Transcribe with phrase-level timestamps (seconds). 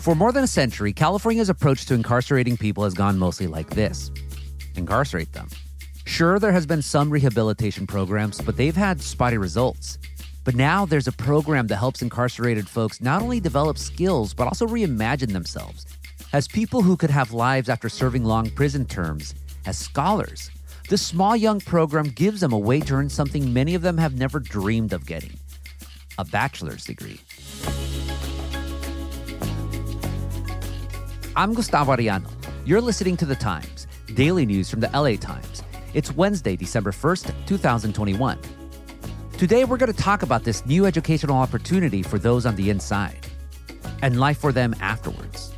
[0.00, 4.10] For more than a century, California's approach to incarcerating people has gone mostly like this
[4.74, 5.46] incarcerate them.
[6.06, 9.98] Sure, there has been some rehabilitation programs, but they've had spotty results.
[10.42, 14.66] But now there's a program that helps incarcerated folks not only develop skills, but also
[14.66, 15.84] reimagine themselves
[16.32, 19.34] as people who could have lives after serving long prison terms,
[19.66, 20.50] as scholars.
[20.88, 24.16] This small young program gives them a way to earn something many of them have
[24.16, 25.38] never dreamed of getting
[26.16, 27.20] a bachelor's degree.
[31.40, 32.28] I'm Gustavo Arellano.
[32.66, 35.62] You're listening to The Times, daily news from the LA Times.
[35.94, 38.38] It's Wednesday, December 1st, 2021.
[39.38, 43.26] Today, we're going to talk about this new educational opportunity for those on the inside
[44.02, 45.54] and life for them afterwards.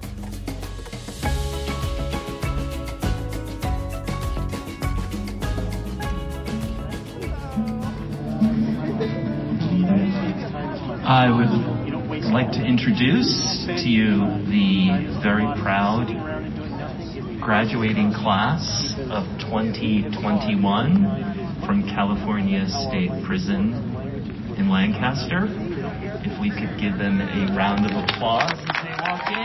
[11.05, 16.09] I would like to introduce to you the very proud
[17.41, 23.73] graduating class of 2021 from California State Prison
[24.57, 25.47] in Lancaster.
[26.25, 29.43] If we could give them a round of applause as they walk in.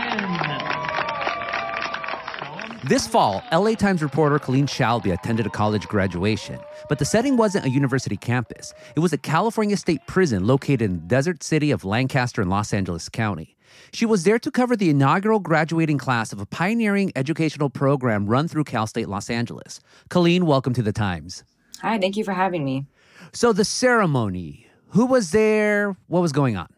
[2.88, 7.66] This fall, LA Times reporter Colleen Shalby attended a college graduation, but the setting wasn't
[7.66, 8.74] a university campus.
[8.96, 12.72] It was a California State Prison located in the desert city of Lancaster in Los
[12.72, 13.57] Angeles County.
[13.92, 18.48] She was there to cover the inaugural graduating class of a pioneering educational program run
[18.48, 19.80] through Cal State Los Angeles.
[20.08, 21.44] Colleen, welcome to the Times.
[21.82, 22.86] Hi, thank you for having me.
[23.32, 25.96] So, the ceremony, who was there?
[26.06, 26.68] What was going on?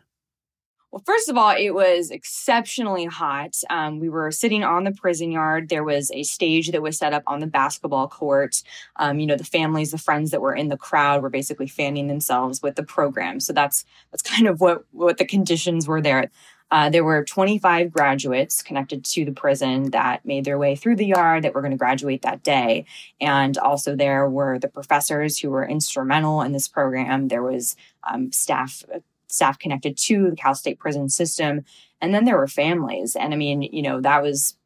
[0.90, 3.54] Well, first of all, it was exceptionally hot.
[3.70, 5.68] Um, we were sitting on the prison yard.
[5.68, 8.62] There was a stage that was set up on the basketball court.
[8.96, 12.08] Um, you know, the families, the friends that were in the crowd were basically fanning
[12.08, 13.38] themselves with the program.
[13.38, 16.28] So that's that's kind of what what the conditions were there.
[16.70, 21.06] Uh, there were 25 graduates connected to the prison that made their way through the
[21.06, 22.84] yard that were going to graduate that day.
[23.20, 27.28] And also, there were the professors who were instrumental in this program.
[27.28, 27.76] There was
[28.08, 28.84] um, staff
[29.26, 31.64] staff connected to the Cal State prison system.
[32.00, 33.14] And then there were families.
[33.14, 34.56] And I mean, you know, that was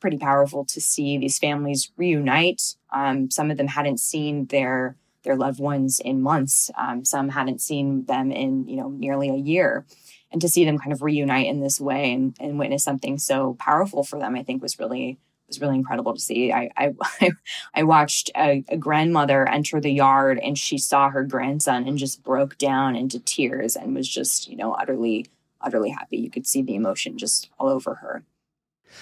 [0.00, 2.76] pretty powerful to see these families reunite.
[2.92, 6.70] Um, some of them hadn't seen their their loved ones in months.
[6.76, 9.86] Um, some hadn't seen them in you know nearly a year,
[10.34, 13.54] and to see them kind of reunite in this way and, and witness something so
[13.54, 16.52] powerful for them, I think was really was really incredible to see.
[16.52, 16.92] I I,
[17.74, 22.24] I watched a, a, grandmother enter the yard and she saw her grandson and just
[22.24, 25.26] broke down into tears and was just you know utterly
[25.60, 26.16] utterly happy.
[26.16, 28.24] You could see the emotion just all over her.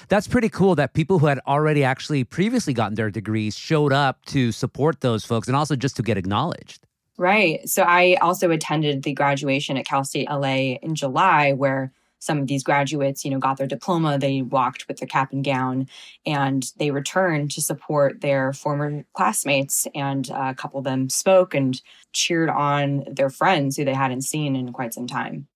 [0.09, 4.23] That's pretty cool that people who had already actually previously gotten their degrees showed up
[4.27, 6.87] to support those folks and also just to get acknowledged.
[7.19, 7.69] Right.
[7.69, 11.93] So I also attended the graduation at Cal State LA in July where
[12.23, 15.45] some of these graduates, you know, got their diploma, they walked with their cap and
[15.45, 15.89] gown,
[16.25, 19.89] and they returned to support their former classmates.
[19.93, 24.23] And uh, a couple of them spoke and cheered on their friends who they hadn't
[24.23, 25.49] seen in quite some time.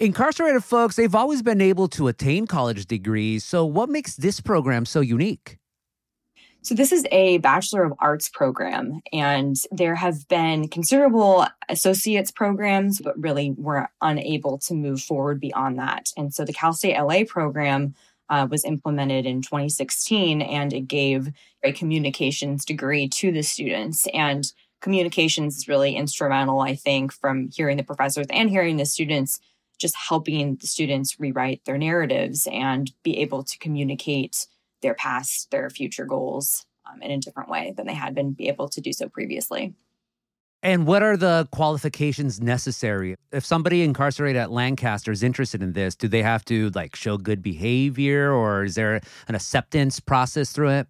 [0.00, 3.44] Incarcerated folks, they've always been able to attain college degrees.
[3.44, 5.58] So, what makes this program so unique?
[6.66, 13.00] So, this is a Bachelor of Arts program, and there have been considerable associates programs,
[13.00, 16.08] but really were unable to move forward beyond that.
[16.16, 17.94] And so, the Cal State LA program
[18.30, 21.28] uh, was implemented in 2016, and it gave
[21.62, 24.08] a communications degree to the students.
[24.12, 29.38] And communications is really instrumental, I think, from hearing the professors and hearing the students,
[29.78, 34.48] just helping the students rewrite their narratives and be able to communicate
[34.82, 38.48] their past, their future goals um, in a different way than they had been be
[38.48, 39.74] able to do so previously.
[40.62, 43.14] And what are the qualifications necessary?
[43.30, 47.18] If somebody incarcerated at Lancaster is interested in this, do they have to like show
[47.18, 50.88] good behavior or is there an acceptance process through it?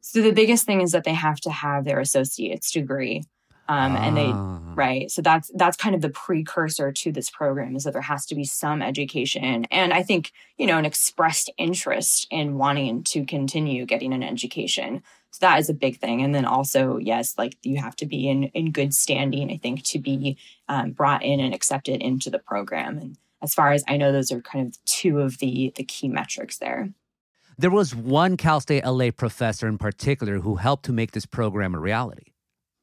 [0.00, 3.22] So the biggest thing is that they have to have their associate's degree.
[3.72, 4.60] Um, and they ah.
[4.74, 8.26] right so that's that's kind of the precursor to this program is that there has
[8.26, 9.64] to be some education.
[9.70, 15.02] And i think you know an expressed interest in wanting to continue getting an education.
[15.30, 16.20] So that is a big thing.
[16.20, 19.84] And then also yes like you have to be in in good standing i think
[19.84, 20.36] to be
[20.68, 22.98] um, brought in and accepted into the program.
[22.98, 26.08] And as far as i know those are kind of two of the the key
[26.08, 26.90] metrics there.
[27.56, 31.74] There was one cal state la professor in particular who helped to make this program
[31.74, 32.31] a reality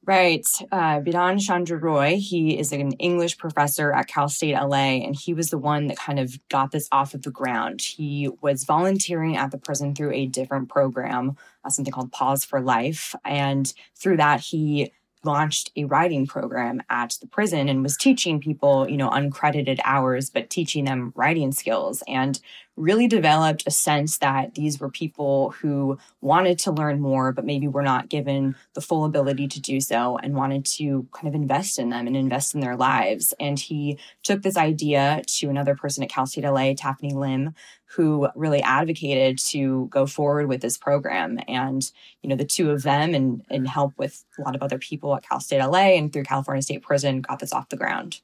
[0.10, 0.48] Right.
[0.72, 5.36] Uh, Bidhan Chandra Roy, he is an English professor at Cal State LA, and he
[5.36, 7.84] was the one that kind of got this off of the ground.
[7.84, 12.60] He was volunteering at the prison through a different program, uh, something called Paws for
[12.60, 13.14] Life.
[13.24, 14.92] And through that, he
[15.24, 20.32] launched a writing program at the prison and was teaching people, you know, uncredited hours,
[20.32, 22.02] but teaching them writing skills.
[22.08, 22.40] And
[22.80, 27.68] really developed a sense that these were people who wanted to learn more, but maybe
[27.68, 31.78] were not given the full ability to do so and wanted to kind of invest
[31.78, 33.34] in them and invest in their lives.
[33.40, 37.54] And he took this idea to another person at Cal State LA, Taffany Lim,
[37.86, 41.40] who really advocated to go forward with this program.
[41.48, 41.84] And,
[42.22, 45.16] you know, the two of them and, and help with a lot of other people
[45.16, 48.22] at Cal State LA and through California State Prison got this off the ground.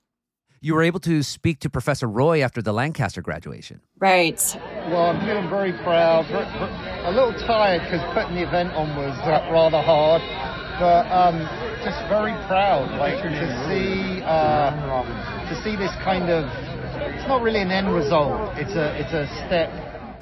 [0.66, 3.82] You were able to speak to Professor Roy after the Lancaster graduation.
[4.00, 4.42] Right.
[4.90, 9.46] Well, I'm feeling very proud, a little tired because putting the event on was uh,
[9.54, 10.26] rather hard,
[10.82, 11.38] but um,
[11.86, 14.74] just very proud, like to see uh,
[15.54, 16.50] to see this kind of
[17.14, 18.58] it's not really an end result.
[18.58, 19.70] It's a it's a step.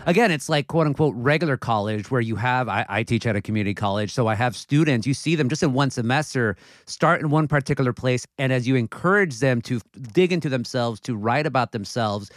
[0.06, 3.42] Again, it's like quote unquote regular college where you have, I, I, teach at a
[3.42, 4.12] community college.
[4.12, 7.94] So I have students, you see them just in one semester start in one particular
[7.94, 8.26] place.
[8.38, 9.80] And as you encourage them to
[10.12, 12.30] dig into themselves, to write about themselves,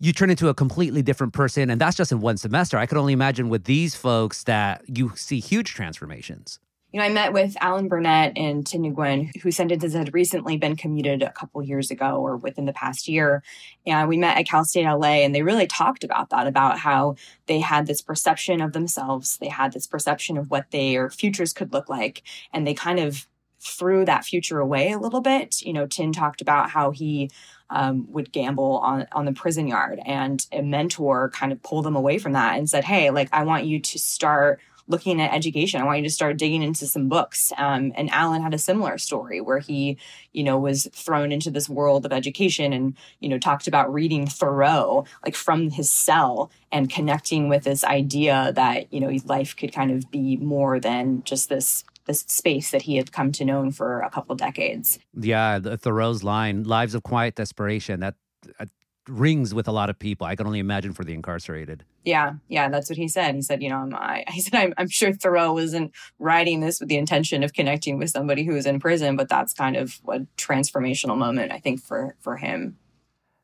[0.00, 1.70] you turn into a completely different person.
[1.70, 2.76] And that's just in one semester.
[2.76, 6.58] I could only imagine with these folks that you see huge transformations
[6.94, 10.76] you know, I met with Alan Burnett and Tin Nguyen, whose sentences had recently been
[10.76, 13.42] commuted a couple years ago or within the past year.
[13.84, 17.16] And we met at Cal State LA, and they really talked about that, about how
[17.46, 19.38] they had this perception of themselves.
[19.38, 22.22] They had this perception of what their futures could look like.
[22.52, 23.26] And they kind of
[23.58, 25.62] threw that future away a little bit.
[25.62, 27.28] You know, Tin talked about how he
[27.70, 31.96] um, would gamble on on the prison yard, and a mentor kind of pulled them
[31.96, 35.80] away from that and said, "Hey, like I want you to start looking at education.
[35.80, 37.52] I want you to start digging into some books.
[37.56, 39.96] Um, and Alan had a similar story where he,
[40.32, 44.26] you know, was thrown into this world of education and, you know, talked about reading
[44.26, 49.72] Thoreau, like from his cell and connecting with this idea that, you know, life could
[49.72, 53.70] kind of be more than just this this space that he had come to know
[53.70, 54.98] for a couple decades.
[55.18, 58.16] Yeah, the Thoreau's line, "Lives of quiet desperation." That
[59.08, 60.26] rings with a lot of people.
[60.26, 61.84] I can only imagine for the incarcerated.
[62.04, 63.34] Yeah, yeah, that's what he said.
[63.34, 66.80] He said, you know, I'm, I, he said, I'm, I'm sure Thoreau wasn't writing this
[66.80, 70.00] with the intention of connecting with somebody who was in prison, but that's kind of
[70.08, 72.78] a transformational moment, I think, for for him.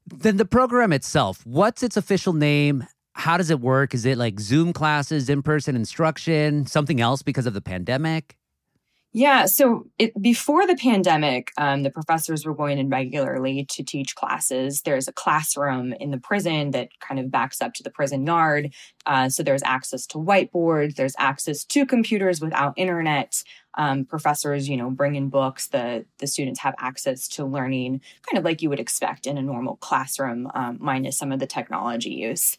[0.06, 2.86] Then the program itself, what's its official name?
[3.14, 3.94] How does it work?
[3.94, 8.36] Is it like Zoom classes, in person instruction, something else because of the pandemic?
[9.12, 14.14] Yeah, so it, before the pandemic, um, the professors were going in regularly to teach
[14.14, 14.82] classes.
[14.82, 18.72] There's a classroom in the prison that kind of backs up to the prison yard.
[19.06, 23.42] Uh, so there's access to whiteboards, there's access to computers without internet.
[23.78, 25.68] Um, professors, you know, bring in books.
[25.68, 29.42] The the students have access to learning, kind of like you would expect in a
[29.42, 32.56] normal classroom, um, minus some of the technology use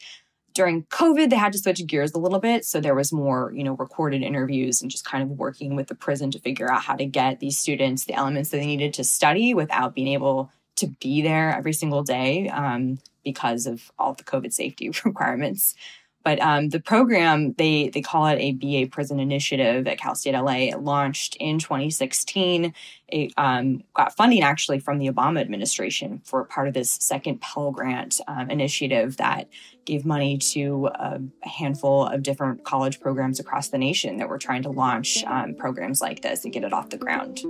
[0.54, 2.66] during COVID, they had to switch gears a little bit.
[2.66, 5.96] So there was more, you know, recorded interviews and just kind of working with the
[5.96, 9.04] prison to figure out how to get these students the elements that they needed to
[9.04, 14.24] study without being able to be there every single day um, because of all the
[14.24, 15.76] COVID safety requirements.
[16.24, 20.34] But um, the program, they they call it a BA Prison Initiative at Cal State
[20.34, 20.70] LA.
[20.70, 22.74] It launched in 2016.
[23.08, 27.72] It um, got funding actually from the Obama administration for part of this second Pell
[27.72, 29.50] Grant um, initiative that
[29.86, 34.62] gave money to a, handful of different college programs across the nation that were trying
[34.64, 37.42] to launch um, programs like this and get it off the ground.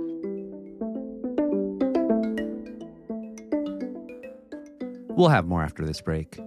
[5.14, 6.38] We'll have more after this break.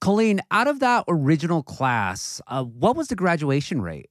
[0.00, 4.10] Colleen, out of that original class, uh, what was the graduation rate?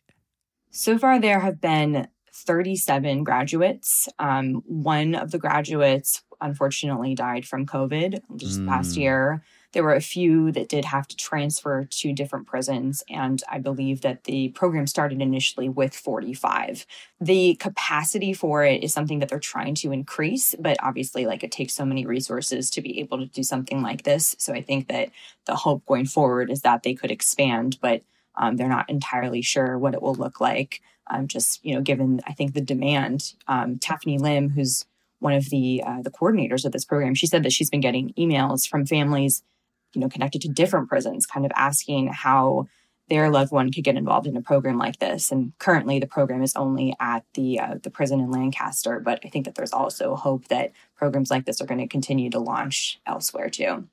[0.69, 4.07] So far, there have been 37 graduates.
[4.19, 8.67] Um, one of the graduates, unfortunately, died from COVID just mm.
[8.67, 9.43] last year.
[9.71, 14.01] There were a few that did have to transfer to different prisons, and I believe
[14.01, 16.87] that the program started initially with 45.
[17.21, 21.51] The capacity for it is something that they're trying to increase, but obviously, like it
[21.51, 24.35] takes so many resources to be able to do something like this.
[24.39, 25.09] So I think that
[25.45, 28.01] the hope going forward is that they could expand, but
[28.35, 30.81] um, they're not entirely sure what it will look like.
[31.11, 33.33] Um, just you know, given I think the demand.
[33.47, 34.85] Um, Lim, who's
[35.19, 38.13] one of the uh, the coordinators of this program, she said that she's been getting
[38.17, 39.43] emails from families
[39.93, 42.67] you know, connected to different prisons, kind of asking how
[43.09, 45.31] their loved one could get involved in a program like this.
[45.31, 49.29] And currently, the program is only at the uh, the prison in Lancaster, but I
[49.29, 52.99] think that there's also hope that programs like this are going to continue to launch
[53.05, 53.87] elsewhere too.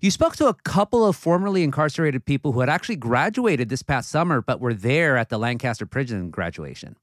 [0.00, 4.10] You spoke to a couple of formerly incarcerated people who had actually graduated this past
[4.10, 6.96] summer, but were there at the Lancaster prison graduation.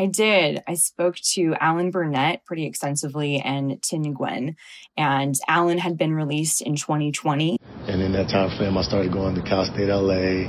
[0.00, 0.62] I did.
[0.66, 4.56] I spoke to Alan Burnett pretty extensively and Tin Nguyen.
[4.96, 7.58] And Alan had been released in 2020.
[7.86, 10.48] And in that time frame, I started going to Cal State LA.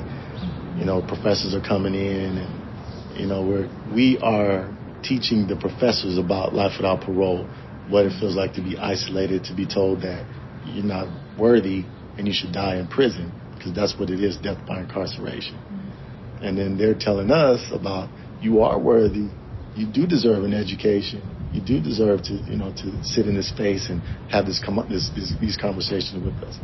[0.79, 4.71] You know, professors are coming in, and you know, we're we are
[5.03, 7.45] teaching the professors about life without parole,
[7.89, 10.25] what it feels like to be isolated, to be told that
[10.65, 11.83] you're not worthy
[12.17, 15.55] and you should die in prison, because that's what it is, death by incarceration.
[15.55, 16.45] Mm-hmm.
[16.45, 18.09] And then they're telling us about
[18.41, 19.27] you are worthy,
[19.75, 21.21] you do deserve an education,
[21.53, 24.79] you do deserve to, you know, to sit in this space and have this come
[24.79, 26.57] up, this, this, these conversations with us.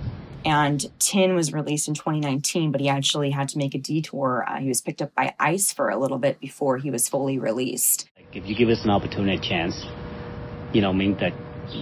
[0.45, 4.45] And Tin was released in 2019, but he actually had to make a detour.
[4.47, 7.37] Uh, he was picked up by ICE for a little bit before he was fully
[7.37, 8.09] released.
[8.31, 9.85] If you give us an opportunity, a chance,
[10.73, 11.33] you know, mean that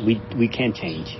[0.05, 1.17] we we can change.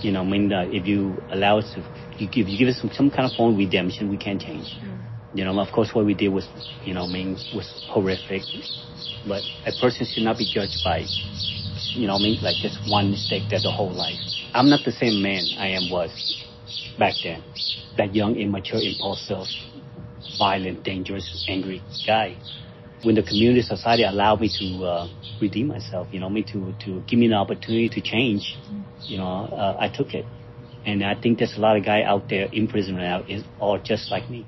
[0.00, 1.84] You know, mean that if you allow us to,
[2.18, 4.76] if you give us some, some kind of form of redemption, we can change.
[5.38, 6.48] You know, of course, what we did was,
[6.84, 8.42] you know, I mean, was horrific.
[9.24, 11.04] But a person should not be judged by,
[11.94, 14.18] you know, I mean, like just one mistake their the whole life.
[14.52, 16.10] I'm not the same man I am was
[16.98, 17.44] back then.
[17.96, 19.46] That young, immature, impulsive,
[20.40, 22.36] violent, dangerous, angry guy.
[23.04, 25.08] When the community society allowed me to uh,
[25.40, 28.58] redeem myself, you know, me to, to give me an opportunity to change,
[29.06, 30.24] you know, uh, I took it.
[30.84, 33.44] And I think there's a lot of guys out there in prison right now is
[33.60, 34.44] all just like me.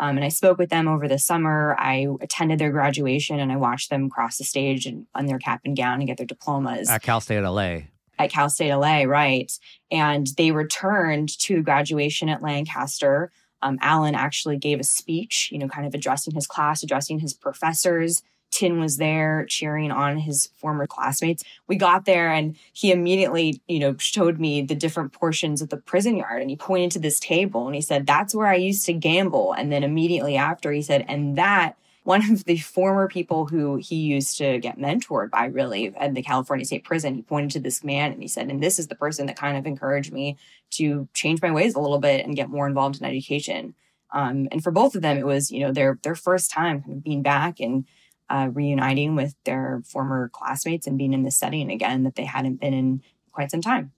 [0.00, 1.76] Um, and I spoke with them over the summer.
[1.78, 5.60] I attended their graduation and I watched them cross the stage and on their cap
[5.64, 7.82] and gown and get their diplomas at Cal State LA
[8.18, 9.52] at Cal State LA, right?
[9.90, 13.30] And they returned to graduation at Lancaster.
[13.62, 17.34] Um, Alan actually gave a speech, you know, kind of addressing his class, addressing his
[17.34, 18.22] professors.
[18.50, 21.44] Tin was there cheering on his former classmates.
[21.66, 25.76] We got there and he immediately, you know, showed me the different portions of the
[25.76, 28.84] prison yard and he pointed to this table and he said, That's where I used
[28.86, 29.52] to gamble.
[29.52, 33.96] And then immediately after, he said, And that one of the former people who he
[33.96, 37.84] used to get mentored by really at the California State Prison, he pointed to this
[37.84, 40.38] man and he said, and this is the person that kind of encouraged me
[40.70, 43.74] to change my ways a little bit and get more involved in education.
[44.12, 46.96] Um, and for both of them, it was, you know, their their first time kind
[46.96, 47.84] of being back and
[48.30, 52.60] uh, reuniting with their former classmates and being in this setting again that they hadn't
[52.60, 53.92] been in quite some time.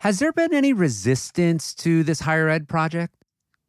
[0.00, 3.14] Has there been any resistance to this higher ed project?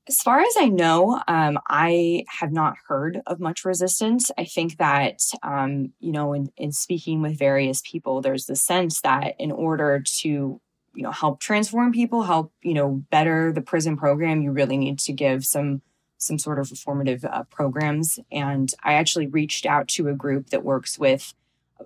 [0.08, 4.32] As far as I know, um, I have not heard of much resistance.
[4.38, 9.02] I think that, um, you know, in, in speaking with various people, there's the sense
[9.02, 13.96] that in order to, you know, help transform people, help, you know, better the prison
[13.96, 15.82] program, you really need to give some
[16.22, 18.20] some sort of reformative uh, programs.
[18.32, 21.34] And I actually reached out to a group that works with,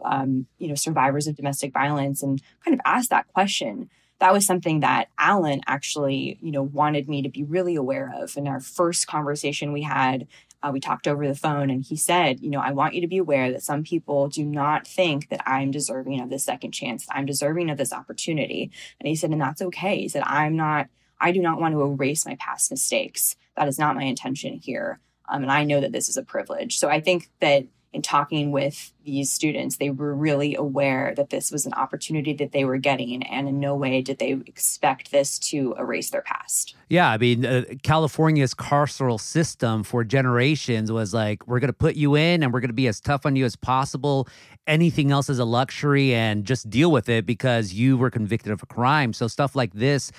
[0.04, 3.90] um, you know, survivors of domestic violence and kind of asked that question
[4.20, 8.38] that was something that Alan actually, you know, wanted me to be really aware of.
[8.38, 10.28] In our first conversation we had,
[10.64, 13.08] uh, we talked over the phone, and he said, you know, I want you to
[13.08, 17.06] be aware that some people do not think that I'm deserving of this second chance.
[17.12, 18.72] I'm deserving of this opportunity.
[19.00, 20.00] And he said, and that's okay.
[20.00, 20.88] He said, I'm not.
[21.20, 23.36] I do not want to erase my past mistakes.
[23.56, 25.00] That is not my intention here.
[25.30, 26.78] Um, and I know that this is a privilege.
[26.78, 31.50] So I think that in talking with these students, they were really aware that this
[31.50, 35.40] was an opportunity that they were getting, and in no way did they expect this
[35.40, 36.76] to erase their past.
[36.90, 41.96] Yeah, I mean, uh, California's carceral system for generations was like, we're going to put
[41.96, 44.28] you in and we're going to be as tough on you as possible.
[44.68, 48.62] Anything else is a luxury and just deal with it because you were convicted of
[48.62, 49.14] a crime.
[49.14, 50.12] So, stuff like this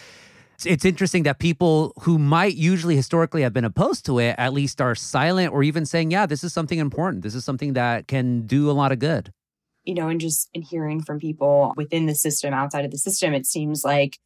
[0.65, 4.81] it's interesting that people who might usually historically have been opposed to it at least
[4.81, 7.23] are silent or even saying, yeah, this is something important.
[7.23, 9.33] This is something that can do a lot of good.
[9.85, 13.35] You know, and just in hearing from people within the system, outside of the system,
[13.35, 14.19] it seems like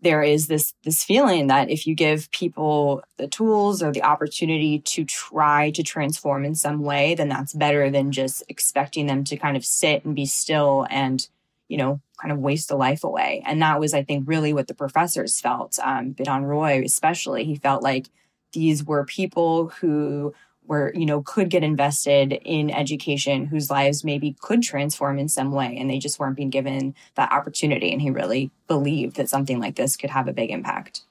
[0.00, 4.78] there is this this feeling that if you give people the tools or the opportunity
[4.80, 9.36] to try to transform in some way, then that's better than just expecting them to
[9.36, 11.28] kind of sit and be still and
[11.68, 13.42] you know, kind of waste a life away.
[13.46, 15.78] And that was, I think, really what the professors felt.
[15.82, 18.08] Um, Bidhan Roy, especially, he felt like
[18.52, 20.34] these were people who
[20.66, 25.52] were, you know, could get invested in education, whose lives maybe could transform in some
[25.52, 27.92] way, and they just weren't being given that opportunity.
[27.92, 31.02] And he really believed that something like this could have a big impact.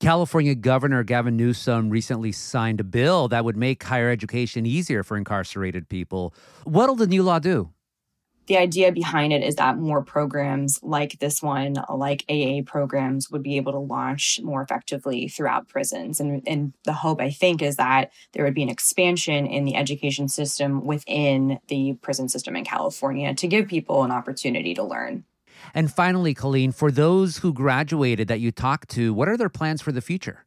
[0.00, 5.16] California Governor Gavin Newsom recently signed a bill that would make higher education easier for
[5.16, 6.34] incarcerated people.
[6.64, 7.70] What'll the new law do?
[8.46, 13.42] The idea behind it is that more programs like this one, like AA programs, would
[13.42, 16.20] be able to launch more effectively throughout prisons.
[16.20, 19.76] And, and the hope, I think, is that there would be an expansion in the
[19.76, 25.24] education system within the prison system in California to give people an opportunity to learn.
[25.72, 29.80] And finally, Colleen, for those who graduated that you talked to, what are their plans
[29.80, 30.44] for the future?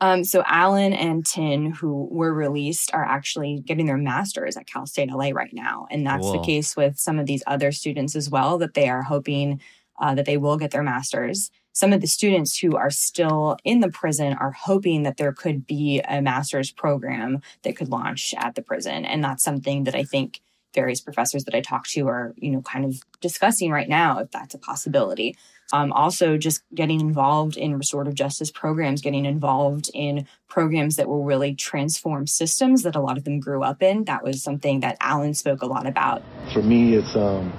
[0.00, 4.86] Um, so Alan and Tin, who were released, are actually getting their masters at Cal
[4.86, 8.30] State LA right now, and that's the case with some of these other students as
[8.30, 8.58] well.
[8.58, 9.60] That they are hoping
[9.98, 11.50] uh, that they will get their masters.
[11.72, 15.66] Some of the students who are still in the prison are hoping that there could
[15.66, 20.04] be a master's program that could launch at the prison, and that's something that I
[20.04, 20.40] think
[20.78, 24.30] various professors that I talk to are, you know, kind of discussing right now if
[24.30, 25.36] that's a possibility.
[25.72, 31.24] Um, also, just getting involved in restorative justice programs, getting involved in programs that will
[31.24, 34.04] really transform systems that a lot of them grew up in.
[34.04, 36.22] That was something that Alan spoke a lot about.
[36.54, 37.52] For me, it's um,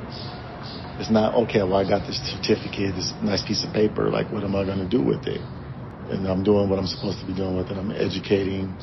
[0.98, 1.62] it's not okay.
[1.62, 4.10] Well, I got this certificate, this nice piece of paper.
[4.10, 5.42] Like, what am I going to do with it?
[6.10, 7.78] And I'm doing what I'm supposed to be doing with it.
[7.78, 8.74] I'm educating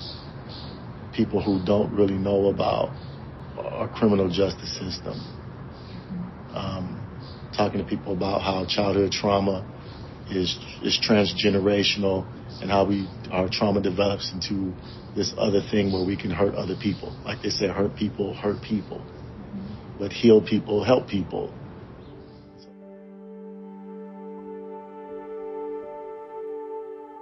[1.16, 2.90] people who don't really know about
[3.76, 5.21] our criminal justice system.
[6.54, 7.00] Um,
[7.56, 9.66] talking to people about how childhood trauma
[10.30, 12.26] is is transgenerational
[12.61, 14.75] and how we our trauma develops into
[15.14, 17.16] this other thing where we can hurt other people.
[17.25, 19.06] Like they say, hurt people, hurt people.
[19.99, 21.54] But heal people, help people.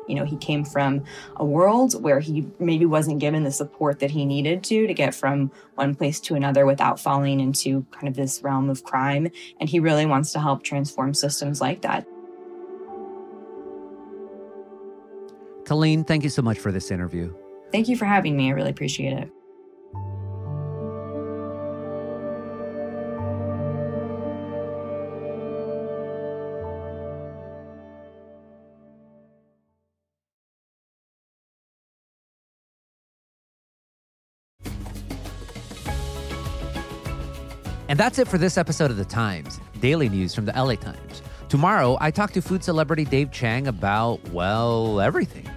[0.09, 1.05] You know, he came from
[1.37, 5.15] a world where he maybe wasn't given the support that he needed to to get
[5.15, 9.31] from one place to another without falling into kind of this realm of crime.
[9.61, 12.07] And he really wants to help transform systems like that.
[15.65, 17.35] Colleen, thank you so much for this interview.
[17.73, 18.49] Thank you for having me.
[18.49, 19.31] I really appreciate it.
[37.95, 41.23] And that's it for this episode of The Times, daily news from the LA Times.
[41.49, 45.49] Tomorrow, I talk to food celebrity Dave Chang about, well, everything.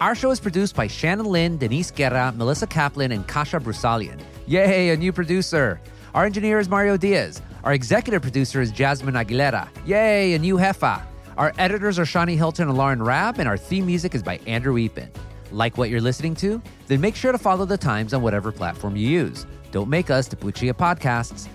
[0.00, 4.20] Our show is produced by Shannon Lin, Denise Guerra, Melissa Kaplan, and Kasia Broussalian.
[4.46, 5.82] Yay, a new producer.
[6.14, 7.42] Our engineer is Mario Diaz.
[7.62, 9.68] Our executive producer is Jasmine Aguilera.
[9.84, 11.02] Yay, a new jefa.
[11.36, 14.76] Our editors are Shani Hilton and Lauren Raab, and our theme music is by Andrew
[14.76, 15.10] Eapen.
[15.52, 16.62] Like what you're listening to?
[16.86, 19.44] Then make sure to follow the Times on whatever platform you use.
[19.74, 21.48] Don't make us Tapuchia Podcasts.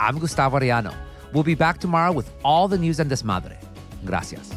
[0.00, 0.92] I'm Gustavo Arellano.
[1.32, 3.56] We'll be back tomorrow with all the news and desmadre.
[4.04, 4.50] Gracias.